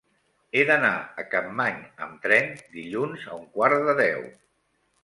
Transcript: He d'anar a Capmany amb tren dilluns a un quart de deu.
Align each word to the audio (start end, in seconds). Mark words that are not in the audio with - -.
He 0.59 0.63
d'anar 0.69 0.89
a 1.23 1.27
Capmany 1.35 1.77
amb 2.07 2.27
tren 2.27 2.51
dilluns 2.79 3.31
a 3.33 3.39
un 3.43 3.49
quart 3.59 3.89
de 3.93 4.01
deu. 4.07 4.31